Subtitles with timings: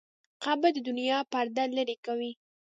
[0.43, 2.31] قبر د دنیا پرده لرې کوي.